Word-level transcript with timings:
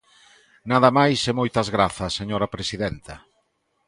Nada 0.71 0.89
máis 0.99 1.19
e 1.29 1.33
moitas 1.39 1.67
grazas, 1.75 2.15
señora 2.19 2.51
presidenta. 2.55 3.15